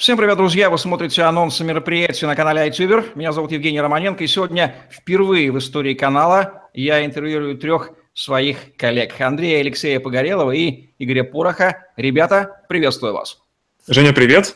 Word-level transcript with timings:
Всем 0.00 0.16
привет, 0.16 0.38
друзья! 0.38 0.70
Вы 0.70 0.78
смотрите 0.78 1.20
анонсы 1.20 1.62
мероприятия 1.62 2.26
на 2.26 2.34
канале 2.34 2.66
iTuber. 2.66 3.10
Меня 3.16 3.32
зовут 3.32 3.52
Евгений 3.52 3.82
Романенко, 3.82 4.24
и 4.24 4.26
сегодня 4.26 4.74
впервые 4.90 5.52
в 5.52 5.58
истории 5.58 5.92
канала 5.92 6.70
я 6.72 7.04
интервьюирую 7.04 7.58
трех 7.58 7.90
своих 8.14 8.74
коллег. 8.78 9.20
Андрея 9.20 9.60
Алексея 9.60 10.00
Погорелова 10.00 10.52
и 10.52 10.94
Игоря 10.98 11.22
Пороха. 11.22 11.84
Ребята, 11.98 12.62
приветствую 12.66 13.12
вас. 13.12 13.42
Женя, 13.88 14.14
привет. 14.14 14.54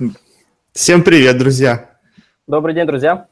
Всем 0.73 1.03
привет, 1.03 1.37
друзья. 1.37 1.91
Добрый 2.47 2.75
день, 2.75 2.87
друзья. 2.87 3.29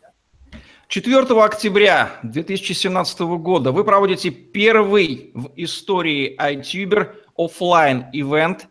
4 0.88 1.16
октября 1.42 2.10
2017 2.24 3.20
года 3.20 3.72
вы 3.72 3.84
проводите 3.84 4.28
первый 4.28 5.30
в 5.32 5.50
истории 5.56 6.36
iTuber 6.38 7.14
офлайн 7.38 8.04
ивент 8.12 8.68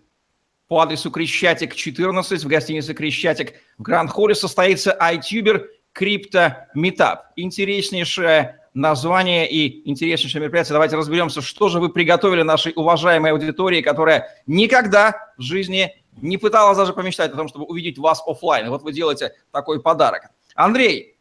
по 0.71 0.79
адресу 0.79 1.11
Крещатик 1.11 1.75
14 1.75 2.45
в 2.45 2.47
гостинице 2.47 2.93
Крещатик 2.93 3.55
в 3.77 3.81
Гранд-Холле 3.81 4.33
состоится 4.33 4.97
iTuber 5.01 5.65
Крипто 5.91 6.69
Meetup. 6.73 7.17
Интереснейшее 7.35 8.61
название 8.73 9.51
и 9.51 9.89
интереснейшее 9.89 10.43
мероприятие. 10.43 10.71
Давайте 10.71 10.95
разберемся, 10.95 11.41
что 11.41 11.67
же 11.67 11.81
вы 11.81 11.89
приготовили 11.89 12.43
нашей 12.43 12.71
уважаемой 12.73 13.31
аудитории, 13.31 13.81
которая 13.81 14.29
никогда 14.47 15.33
в 15.37 15.41
жизни 15.41 15.93
не 16.21 16.37
пыталась 16.37 16.77
даже 16.77 16.93
помечтать 16.93 17.33
о 17.33 17.35
том, 17.35 17.49
чтобы 17.49 17.65
увидеть 17.65 17.97
вас 17.97 18.23
офлайн. 18.25 18.67
И 18.67 18.69
вот 18.69 18.81
вы 18.83 18.93
делаете 18.93 19.33
такой 19.51 19.81
подарок. 19.81 20.29
Андрей, 20.55 21.17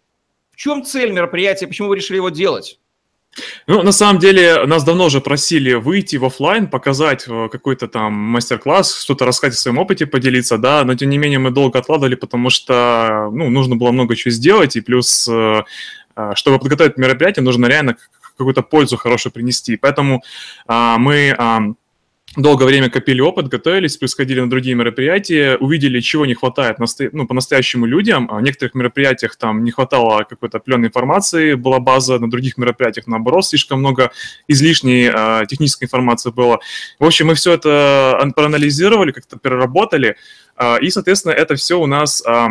в 0.53 0.57
чем 0.57 0.85
цель 0.85 1.11
мероприятия, 1.11 1.67
почему 1.67 1.89
вы 1.89 1.97
решили 1.97 2.19
его 2.19 2.29
делать? 2.29 2.79
Ну, 3.66 3.83
на 3.83 3.93
самом 3.93 4.19
деле, 4.19 4.66
нас 4.66 4.84
давно 4.84 5.07
уже 5.07 5.20
просили 5.20 5.75
выйти 5.75 6.16
в 6.16 6.25
офлайн, 6.25 6.66
показать 6.66 7.27
э, 7.29 7.48
какой-то 7.51 7.87
там 7.87 8.12
мастер-класс, 8.12 9.01
что-то 9.02 9.25
рассказать 9.25 9.55
о 9.55 9.59
своем 9.59 9.79
опыте, 9.79 10.07
поделиться, 10.07 10.59
да, 10.59 10.84
но 10.84 10.95
тем 10.95 11.11
не 11.11 11.19
менее 11.19 11.38
мы 11.38 11.51
долго 11.51 11.79
откладывали, 11.79 12.16
потому 12.16 12.51
что, 12.51 13.30
ну, 13.33 13.48
нужно 13.48 13.77
было 13.77 13.93
много 13.93 14.16
чего 14.16 14.33
сделать, 14.33 14.74
и 14.77 14.80
плюс, 14.80 15.29
э, 15.29 15.62
э, 16.16 16.32
чтобы 16.35 16.59
подготовить 16.59 16.96
мероприятие, 16.96 17.45
нужно 17.45 17.66
реально 17.66 17.96
какую-то 18.37 18.63
пользу 18.63 18.96
хорошую 18.96 19.33
принести. 19.33 19.77
Поэтому 19.77 20.23
а, 20.66 20.96
мы 20.96 21.37
долгое 22.37 22.67
время 22.67 22.91
копили 22.91 23.21
опыт, 23.21 23.49
готовились, 23.49 23.97
плюс 23.97 24.15
ходили 24.15 24.41
на 24.41 24.49
другие 24.49 24.77
мероприятия, 24.77 25.57
увидели, 25.57 26.01
чего 26.01 26.27
не 26.27 26.35
хватает 26.35 26.77
ну, 27.13 27.27
по-настоящему 27.27 27.87
людям. 27.87 28.29
А 28.31 28.37
в 28.37 28.43
некоторых 28.43 28.75
мероприятиях 28.75 29.37
там 29.37 29.65
не 29.65 29.73
хватало 29.73 30.25
какой-то 30.25 30.59
определенной 30.59 30.89
информации, 30.89 31.55
была 31.55 31.81
база, 31.81 32.19
на 32.19 32.31
других 32.31 32.57
мероприятиях, 32.57 33.07
наоборот, 33.07 33.47
слишком 33.47 33.81
много 33.81 34.13
излишней 34.47 35.11
э, 35.13 35.47
технической 35.47 35.87
информации 35.87 36.31
было. 36.31 36.61
В 36.99 37.05
общем, 37.05 37.29
мы 37.29 37.35
все 37.35 37.55
это 37.55 38.33
проанализировали, 38.37 39.13
как-то 39.13 39.37
переработали, 39.37 40.17
э, 40.57 40.81
и, 40.81 40.91
соответственно, 40.91 41.33
это 41.33 41.57
все 41.57 41.81
у 41.81 41.87
нас... 41.87 42.23
Э, 42.27 42.47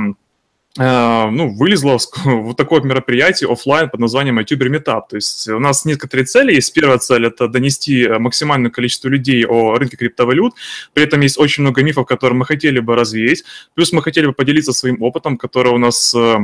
ну, 0.79 1.53
вылезло 1.55 1.97
вот 2.23 2.55
такое 2.55 2.81
мероприятие 2.81 3.51
офлайн 3.51 3.89
под 3.89 3.99
названием 3.99 4.39
iTuber 4.39 4.69
Meetup. 4.69 5.01
То 5.09 5.15
есть 5.17 5.49
у 5.49 5.59
нас 5.59 5.83
некоторые 5.83 6.25
цели 6.25 6.53
есть. 6.53 6.73
Первая 6.73 6.99
цель– 6.99 7.25
это 7.27 7.49
донести 7.49 8.07
максимальное 8.07 8.71
количество 8.71 9.09
людей 9.09 9.45
о 9.45 9.75
рынке 9.75 9.97
криптовалют. 9.97 10.53
При 10.93 11.03
этом 11.03 11.19
есть 11.19 11.37
очень 11.37 11.63
много 11.63 11.83
мифов, 11.83 12.05
которые 12.05 12.37
мы 12.37 12.45
хотели 12.45 12.79
бы 12.79 12.95
развеять. 12.95 13.43
Плюс 13.73 13.91
мы 13.91 14.01
хотели 14.01 14.27
бы 14.27 14.33
поделиться 14.33 14.71
своим 14.71 15.01
опытом, 15.01 15.37
который 15.37 15.73
у 15.73 15.77
нас 15.77 16.15
э, 16.15 16.37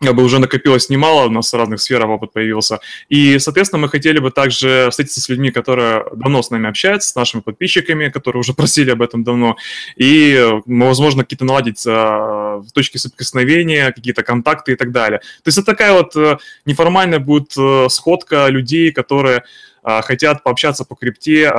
бы 0.00 0.22
уже 0.22 0.38
накопилось 0.38 0.90
немало, 0.90 1.26
у 1.26 1.30
нас 1.30 1.52
в 1.52 1.56
разных 1.56 1.80
сферах 1.80 2.08
опыт 2.08 2.32
появился. 2.32 2.80
И, 3.08 3.38
соответственно, 3.38 3.82
мы 3.82 3.88
хотели 3.88 4.18
бы 4.18 4.30
также 4.30 4.88
встретиться 4.90 5.20
с 5.20 5.28
людьми, 5.28 5.50
которые 5.50 6.04
давно 6.14 6.42
с 6.42 6.50
нами 6.50 6.68
общаются, 6.68 7.08
с 7.08 7.14
нашими 7.14 7.40
подписчиками, 7.40 8.08
которые 8.08 8.40
уже 8.40 8.52
просили 8.54 8.90
об 8.90 9.02
этом 9.02 9.24
давно. 9.24 9.56
И, 9.96 10.44
возможно, 10.66 11.22
какие-то 11.22 11.44
наладить 11.44 11.84
а, 11.86 12.62
точки 12.74 12.98
соприкосновения, 12.98 13.92
какие-то 13.92 14.22
контакты 14.22 14.72
и 14.72 14.76
так 14.76 14.90
далее. 14.92 15.20
То 15.20 15.48
есть 15.48 15.58
это 15.58 15.66
такая 15.66 15.92
вот 15.92 16.16
э, 16.16 16.38
неформальная 16.64 17.18
будет 17.18 17.52
э, 17.56 17.88
сходка 17.88 18.48
людей, 18.48 18.92
которые 18.92 19.44
хотят 19.82 20.42
пообщаться 20.42 20.86
по 20.86 20.94
крипте, 20.94 21.52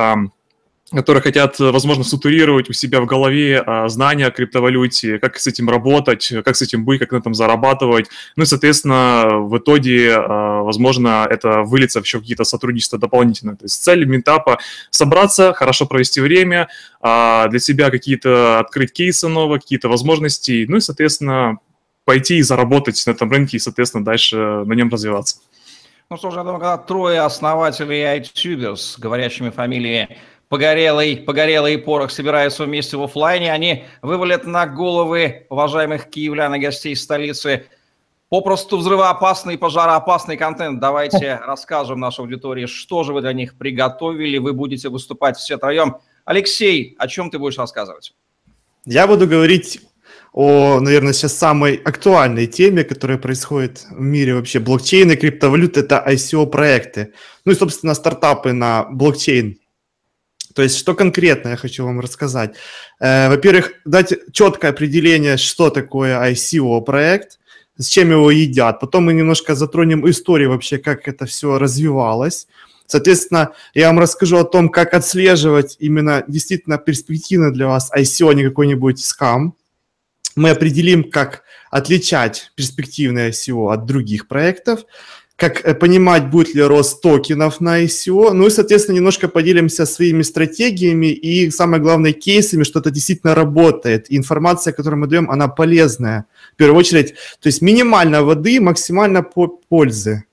которые 0.92 1.20
хотят, 1.20 1.58
возможно, 1.58 2.04
структурировать 2.04 2.70
у 2.70 2.72
себя 2.72 3.00
в 3.00 3.06
голове 3.06 3.60
а, 3.60 3.88
знания 3.88 4.26
о 4.26 4.30
криптовалюте, 4.30 5.18
как 5.18 5.36
с 5.36 5.46
этим 5.46 5.68
работать, 5.68 6.32
как 6.44 6.54
с 6.54 6.62
этим 6.62 6.84
быть, 6.84 7.00
как 7.00 7.10
на 7.10 7.16
этом 7.16 7.34
зарабатывать. 7.34 8.06
Ну 8.36 8.44
и, 8.44 8.46
соответственно, 8.46 9.40
в 9.40 9.58
итоге, 9.58 10.14
а, 10.14 10.62
возможно, 10.62 11.26
это 11.28 11.62
выльется 11.62 12.00
в 12.00 12.04
еще 12.04 12.20
какие-то 12.20 12.44
сотрудничества 12.44 13.00
дополнительные. 13.00 13.56
То 13.56 13.64
есть 13.64 13.82
цель 13.82 14.04
ментапа– 14.04 14.58
собраться, 14.90 15.52
хорошо 15.54 15.86
провести 15.86 16.20
время, 16.20 16.68
а, 17.00 17.48
для 17.48 17.58
себя 17.58 17.90
какие-то 17.90 18.60
открыть 18.60 18.92
кейсы 18.92 19.26
новые, 19.26 19.60
какие-то 19.60 19.88
возможности, 19.88 20.66
ну 20.68 20.76
и, 20.76 20.80
соответственно, 20.80 21.58
пойти 22.04 22.38
и 22.38 22.42
заработать 22.42 23.02
на 23.06 23.10
этом 23.10 23.30
рынке 23.32 23.56
и, 23.56 23.60
соответственно, 23.60 24.04
дальше 24.04 24.36
на 24.36 24.72
нем 24.74 24.88
развиваться. 24.88 25.38
Ну 26.08 26.16
что 26.16 26.30
ж, 26.30 26.36
я 26.36 26.44
думаю, 26.44 26.60
когда 26.60 26.78
трое 26.78 27.22
основателей 27.22 28.04
iTuber 28.20 28.76
с 28.76 28.96
говорящими 28.96 29.50
фамилиями 29.50 30.16
погорелый, 30.48 31.16
погорелый 31.16 31.78
порох 31.78 32.10
собираются 32.10 32.64
вместе 32.64 32.96
в 32.96 33.02
офлайне, 33.02 33.52
они 33.52 33.84
вывалят 34.02 34.46
на 34.46 34.66
головы 34.66 35.46
уважаемых 35.48 36.08
киевлян 36.08 36.54
и 36.54 36.58
гостей 36.58 36.94
столицы 36.94 37.66
попросту 38.28 38.78
взрывоопасный, 38.78 39.58
пожароопасный 39.58 40.36
контент. 40.36 40.80
Давайте 40.80 41.40
расскажем 41.46 42.00
нашей 42.00 42.20
аудитории, 42.20 42.66
что 42.66 43.04
же 43.04 43.12
вы 43.12 43.20
для 43.20 43.32
них 43.32 43.56
приготовили. 43.56 44.38
Вы 44.38 44.52
будете 44.52 44.88
выступать 44.88 45.36
все 45.36 45.56
троем. 45.58 45.96
Алексей, 46.24 46.96
о 46.98 47.08
чем 47.08 47.30
ты 47.30 47.38
будешь 47.38 47.58
рассказывать? 47.58 48.14
Я 48.84 49.06
буду 49.06 49.26
говорить 49.26 49.80
о, 50.32 50.80
наверное, 50.80 51.12
сейчас 51.12 51.34
самой 51.34 51.76
актуальной 51.76 52.46
теме, 52.46 52.84
которая 52.84 53.16
происходит 53.16 53.86
в 53.90 54.00
мире 54.00 54.34
вообще 54.34 54.58
блокчейна, 54.58 55.16
криптовалют, 55.16 55.76
это 55.78 56.04
ICO-проекты. 56.06 57.14
Ну 57.44 57.52
и, 57.52 57.54
собственно, 57.54 57.94
стартапы 57.94 58.52
на 58.52 58.84
блокчейн 58.84 59.58
то 60.56 60.62
есть, 60.62 60.78
что 60.78 60.94
конкретно 60.94 61.50
я 61.50 61.56
хочу 61.56 61.84
вам 61.84 62.00
рассказать? 62.00 62.56
Э, 62.98 63.28
во-первых, 63.28 63.72
дать 63.84 64.14
четкое 64.32 64.70
определение, 64.70 65.36
что 65.36 65.68
такое 65.68 66.18
ICO-проект, 66.32 67.38
с 67.76 67.86
чем 67.86 68.10
его 68.10 68.30
едят. 68.30 68.80
Потом 68.80 69.04
мы 69.04 69.12
немножко 69.12 69.54
затронем 69.54 70.08
историю 70.08 70.48
вообще, 70.48 70.78
как 70.78 71.08
это 71.08 71.26
все 71.26 71.58
развивалось. 71.58 72.46
Соответственно, 72.86 73.52
я 73.74 73.88
вам 73.88 73.98
расскажу 73.98 74.38
о 74.38 74.44
том, 74.44 74.70
как 74.70 74.94
отслеживать 74.94 75.76
именно 75.78 76.24
действительно 76.26 76.78
перспективно 76.78 77.52
для 77.52 77.66
вас 77.66 77.92
ICO, 77.94 78.30
а 78.30 78.34
не 78.34 78.42
какой-нибудь 78.42 79.04
скам. 79.04 79.54
Мы 80.36 80.48
определим, 80.48 81.10
как 81.10 81.42
отличать 81.70 82.50
перспективное 82.54 83.30
ICO 83.30 83.74
от 83.74 83.84
других 83.84 84.26
проектов 84.26 84.86
как 85.36 85.66
э, 85.66 85.74
понимать, 85.74 86.30
будет 86.30 86.54
ли 86.54 86.62
рост 86.62 87.02
токенов 87.02 87.60
на 87.60 87.84
ICO, 87.84 88.32
ну 88.32 88.46
и, 88.46 88.50
соответственно, 88.50 88.96
немножко 88.96 89.28
поделимся 89.28 89.84
своими 89.84 90.22
стратегиями 90.22 91.06
и, 91.08 91.50
самое 91.50 91.82
главное, 91.82 92.12
кейсами, 92.12 92.64
что 92.64 92.80
это 92.80 92.90
действительно 92.90 93.34
работает. 93.34 94.10
И 94.10 94.16
информация, 94.16 94.72
которую 94.72 95.00
мы 95.00 95.06
даем, 95.06 95.30
она 95.30 95.48
полезная. 95.48 96.24
В 96.54 96.56
первую 96.56 96.78
очередь, 96.78 97.14
то 97.40 97.48
есть 97.48 97.60
минимально 97.60 98.22
воды, 98.22 98.60
максимально 98.60 99.22
пользы. 99.22 100.24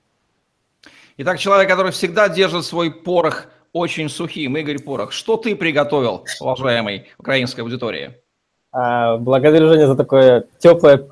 Итак, 1.18 1.38
человек, 1.38 1.68
который 1.68 1.92
всегда 1.92 2.28
держит 2.28 2.64
свой 2.64 2.90
порох 2.90 3.46
очень 3.72 4.08
сухим, 4.08 4.56
Игорь 4.56 4.78
Порох, 4.78 5.12
что 5.12 5.36
ты 5.36 5.54
приготовил, 5.54 6.24
уважаемой 6.40 7.08
украинской 7.18 7.60
аудитории? 7.60 8.14
А, 8.72 9.18
благодарю, 9.18 9.68
Женя, 9.68 9.86
за 9.86 9.96
такое 9.96 10.46
теплое 10.58 11.08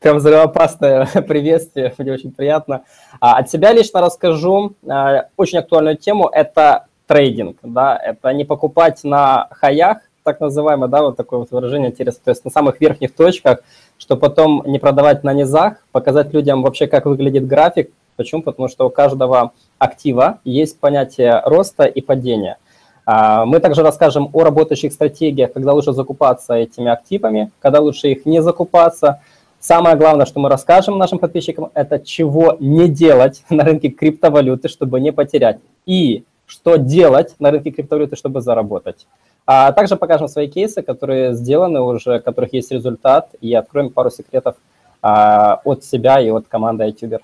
прям 0.00 0.18
взрывоопасное 0.18 1.06
приветствие, 1.28 1.92
мне 1.98 2.12
очень 2.12 2.32
приятно. 2.32 2.82
А, 3.20 3.38
от 3.38 3.50
себя 3.50 3.72
лично 3.72 4.00
расскажу 4.00 4.74
а, 4.88 5.26
очень 5.36 5.58
актуальную 5.58 5.96
тему, 5.96 6.28
это 6.28 6.86
трейдинг, 7.06 7.58
да, 7.62 7.96
это 7.96 8.32
не 8.32 8.44
покупать 8.44 9.04
на 9.04 9.48
хаях, 9.50 9.98
так 10.24 10.40
называемое, 10.40 10.88
да, 10.88 11.02
вот 11.02 11.16
такое 11.16 11.38
вот 11.38 11.50
выражение 11.52 11.90
интересно, 11.90 12.20
то 12.24 12.30
есть 12.30 12.44
на 12.44 12.50
самых 12.50 12.80
верхних 12.80 13.14
точках, 13.14 13.60
что 13.96 14.16
потом 14.16 14.62
не 14.66 14.78
продавать 14.78 15.22
на 15.22 15.32
низах, 15.32 15.76
показать 15.92 16.34
людям 16.34 16.62
вообще, 16.62 16.86
как 16.86 17.06
выглядит 17.06 17.46
график. 17.46 17.90
Почему? 18.16 18.42
Потому 18.42 18.68
что 18.68 18.86
у 18.86 18.90
каждого 18.90 19.52
актива 19.78 20.40
есть 20.42 20.80
понятие 20.80 21.42
роста 21.44 21.84
и 21.84 22.00
падения. 22.00 22.56
А, 23.04 23.44
мы 23.44 23.60
также 23.60 23.82
расскажем 23.82 24.30
о 24.32 24.42
работающих 24.42 24.92
стратегиях, 24.92 25.52
когда 25.52 25.74
лучше 25.74 25.92
закупаться 25.92 26.54
этими 26.54 26.90
активами, 26.90 27.52
когда 27.60 27.80
лучше 27.80 28.08
их 28.08 28.26
не 28.26 28.42
закупаться– 28.42 29.20
Самое 29.66 29.96
главное, 29.96 30.26
что 30.26 30.38
мы 30.38 30.48
расскажем 30.48 30.96
нашим 30.96 31.18
подписчикам, 31.18 31.72
это 31.74 31.98
чего 31.98 32.56
не 32.60 32.88
делать 32.88 33.42
на 33.50 33.64
рынке 33.64 33.88
криптовалюты, 33.88 34.68
чтобы 34.68 35.00
не 35.00 35.12
потерять. 35.12 35.58
И 35.86 36.22
что 36.46 36.76
делать 36.76 37.34
на 37.40 37.50
рынке 37.50 37.72
криптовалюты, 37.72 38.14
чтобы 38.14 38.42
заработать. 38.42 39.08
А 39.44 39.72
также 39.72 39.96
покажем 39.96 40.28
свои 40.28 40.46
кейсы, 40.46 40.82
которые 40.82 41.34
сделаны 41.34 41.80
уже, 41.80 42.20
которых 42.20 42.52
есть 42.52 42.70
результат, 42.70 43.34
и 43.40 43.52
откроем 43.54 43.90
пару 43.90 44.08
секретов 44.08 44.54
а, 45.02 45.60
от 45.64 45.82
себя 45.82 46.20
и 46.20 46.30
от 46.30 46.46
команды 46.46 46.84
iTuber. 46.84 47.18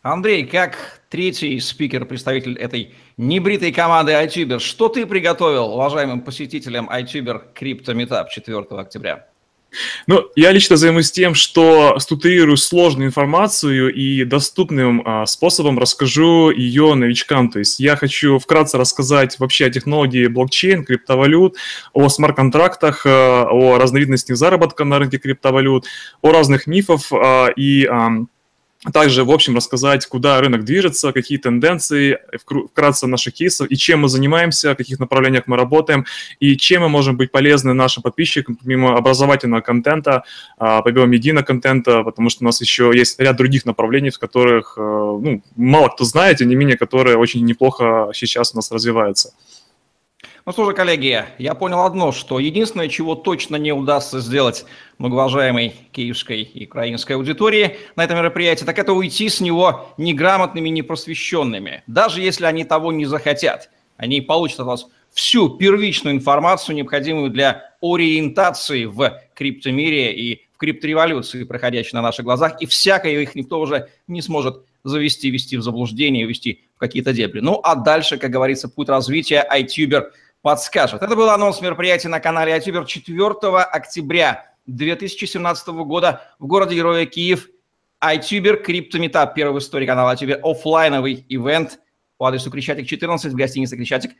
Андрей, 0.00 0.46
как 0.46 1.02
третий 1.10 1.60
спикер, 1.60 2.06
представитель 2.06 2.56
этой 2.56 2.94
небритой 3.18 3.70
команды 3.70 4.12
iTuber, 4.12 4.60
что 4.60 4.88
ты 4.88 5.04
приготовил 5.04 5.74
уважаемым 5.74 6.22
посетителям 6.22 6.88
iTuber 6.88 7.42
Crypto 7.54 7.94
Meetup 7.94 8.28
4 8.30 8.64
октября? 8.80 9.26
Ну, 10.06 10.26
я 10.36 10.52
лично 10.52 10.76
займусь 10.76 11.10
тем, 11.10 11.34
что 11.34 11.98
структурирую 11.98 12.56
сложную 12.56 13.08
информацию 13.08 13.92
и 13.92 14.24
доступным 14.24 15.02
а, 15.04 15.26
способом 15.26 15.78
расскажу 15.78 16.50
ее 16.50 16.94
новичкам. 16.94 17.50
То 17.50 17.58
есть 17.58 17.80
я 17.80 17.96
хочу 17.96 18.38
вкратце 18.38 18.78
рассказать 18.78 19.38
вообще 19.38 19.66
о 19.66 19.70
технологии 19.70 20.26
блокчейн, 20.26 20.84
криптовалют, 20.84 21.56
о 21.92 22.08
смарт-контрактах, 22.08 23.04
а, 23.06 23.46
о 23.50 23.78
разновидностях 23.78 24.36
заработка 24.36 24.84
на 24.84 24.98
рынке 24.98 25.18
криптовалют, 25.18 25.86
о 26.22 26.32
разных 26.32 26.66
мифах 26.66 27.00
а, 27.12 27.48
и 27.48 27.86
а, 27.86 28.10
также, 28.92 29.24
в 29.24 29.30
общем, 29.30 29.56
рассказать, 29.56 30.06
куда 30.06 30.40
рынок 30.40 30.64
движется, 30.64 31.12
какие 31.12 31.38
тенденции, 31.38 32.18
вкратце 32.38 33.06
наших 33.06 33.34
кейсов, 33.34 33.70
и 33.70 33.76
чем 33.76 34.00
мы 34.00 34.08
занимаемся, 34.08 34.72
в 34.72 34.76
каких 34.76 34.98
направлениях 34.98 35.44
мы 35.46 35.56
работаем, 35.56 36.04
и 36.40 36.56
чем 36.56 36.82
мы 36.82 36.88
можем 36.88 37.16
быть 37.16 37.30
полезны 37.30 37.72
нашим 37.72 38.02
подписчикам, 38.02 38.56
помимо 38.56 38.96
образовательного 38.96 39.60
контента, 39.60 40.24
а, 40.58 40.82
помимо 40.82 41.06
медийного 41.06 41.44
контента, 41.44 42.02
потому 42.02 42.30
что 42.30 42.44
у 42.44 42.46
нас 42.46 42.60
еще 42.60 42.92
есть 42.94 43.18
ряд 43.20 43.36
других 43.36 43.64
направлений, 43.64 44.10
в 44.10 44.18
которых 44.18 44.74
э, 44.76 44.80
ну, 44.80 45.42
мало 45.56 45.88
кто 45.88 46.04
знает, 46.04 46.38
тем 46.38 46.48
не 46.48 46.54
менее, 46.54 46.76
которые 46.76 47.16
очень 47.16 47.44
неплохо 47.44 48.10
сейчас 48.12 48.52
у 48.52 48.56
нас 48.56 48.70
развиваются. 48.70 49.32
Ну 50.46 50.52
что 50.52 50.66
же, 50.66 50.74
коллеги, 50.74 51.24
я 51.38 51.54
понял 51.54 51.86
одно, 51.86 52.12
что 52.12 52.38
единственное, 52.38 52.88
чего 52.88 53.14
точно 53.14 53.56
не 53.56 53.72
удастся 53.72 54.20
сделать 54.20 54.66
многоуважаемой 54.98 55.74
киевской 55.90 56.42
и 56.42 56.66
украинской 56.66 57.14
аудитории 57.14 57.78
на 57.96 58.04
этом 58.04 58.18
мероприятии, 58.18 58.66
так 58.66 58.78
это 58.78 58.92
уйти 58.92 59.30
с 59.30 59.40
него 59.40 59.94
неграмотными, 59.96 60.68
непросвещенными, 60.68 61.82
даже 61.86 62.20
если 62.20 62.44
они 62.44 62.64
того 62.64 62.92
не 62.92 63.06
захотят. 63.06 63.70
Они 63.96 64.20
получат 64.20 64.60
от 64.60 64.66
вас 64.66 64.86
всю 65.14 65.48
первичную 65.48 66.14
информацию, 66.14 66.76
необходимую 66.76 67.30
для 67.30 67.70
ориентации 67.80 68.84
в 68.84 69.18
криптомире 69.34 70.12
и 70.12 70.46
в 70.52 70.58
криптореволюции, 70.58 71.44
проходящей 71.44 71.94
на 71.94 72.02
наших 72.02 72.26
глазах, 72.26 72.60
и 72.60 72.66
всякое 72.66 73.22
их 73.22 73.34
никто 73.34 73.60
уже 73.60 73.88
не 74.08 74.20
сможет 74.20 74.62
завести, 74.82 75.30
вести 75.30 75.56
в 75.56 75.62
заблуждение, 75.62 76.26
вести 76.26 76.64
в 76.76 76.80
какие-то 76.80 77.14
дебри. 77.14 77.40
Ну, 77.40 77.60
а 77.62 77.76
дальше, 77.76 78.18
как 78.18 78.30
говорится, 78.30 78.68
путь 78.68 78.90
развития 78.90 79.48
iTuber– 79.50 80.08
подскажет. 80.44 81.02
Это 81.02 81.16
был 81.16 81.30
анонс 81.30 81.62
мероприятия 81.62 82.08
на 82.08 82.20
канале 82.20 82.54
iTuber 82.54 82.84
4 82.84 83.62
октября 83.62 84.52
2017 84.66 85.68
года 85.68 86.20
в 86.38 86.46
городе 86.46 86.76
Героя 86.76 87.06
Киев. 87.06 87.48
iTuber 87.98 88.62
Криптометап, 88.62 89.34
первый 89.34 89.54
в 89.54 89.58
истории 89.58 89.86
канала 89.86 90.12
iTuber, 90.14 90.38
офлайновый 90.42 91.24
ивент 91.30 91.80
по 92.18 92.26
адресу 92.26 92.50
Крещатик 92.50 92.86
14 92.86 93.32
в 93.32 93.34
гостинице 93.34 93.74
Крещатик 93.74 94.10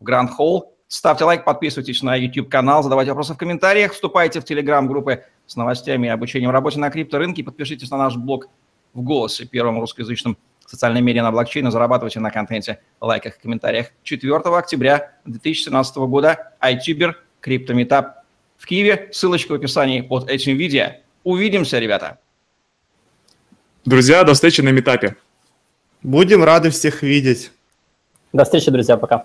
в 0.00 0.04
Гранд 0.04 0.30
Холл. 0.30 0.74
Ставьте 0.88 1.24
лайк, 1.24 1.44
подписывайтесь 1.44 2.02
на 2.02 2.16
YouTube-канал, 2.16 2.82
задавайте 2.82 3.10
вопросы 3.10 3.34
в 3.34 3.36
комментариях, 3.36 3.92
вступайте 3.92 4.40
в 4.40 4.44
Телеграм-группы 4.44 5.24
с 5.44 5.56
новостями 5.56 6.06
и 6.06 6.10
обучением 6.10 6.52
работе 6.52 6.78
на 6.78 6.88
крипторынке, 6.88 7.44
подпишитесь 7.44 7.90
на 7.90 7.98
наш 7.98 8.16
блог 8.16 8.48
в 8.94 9.02
«Голосе», 9.02 9.44
первом 9.44 9.78
русскоязычном 9.78 10.38
социальные 10.66 11.02
медиа 11.02 11.22
на 11.22 11.32
блокчейне, 11.32 11.70
зарабатывайте 11.70 12.20
на 12.20 12.30
контенте, 12.30 12.80
лайках, 13.00 13.38
комментариях. 13.38 13.88
4 14.02 14.34
октября 14.34 15.12
2017 15.24 15.96
года 15.96 16.52
iTuber 16.60 17.14
Криптометап 17.40 18.24
в 18.56 18.66
Киеве. 18.66 19.08
Ссылочка 19.12 19.52
в 19.52 19.54
описании 19.54 20.00
под 20.00 20.28
этим 20.28 20.56
видео. 20.56 20.92
Увидимся, 21.24 21.78
ребята. 21.78 22.18
Друзья, 23.84 24.24
до 24.24 24.34
встречи 24.34 24.60
на 24.60 24.70
метапе. 24.70 25.16
Будем 26.02 26.42
рады 26.42 26.70
всех 26.70 27.02
видеть. 27.02 27.52
До 28.32 28.44
встречи, 28.44 28.70
друзья, 28.70 28.96
пока. 28.96 29.24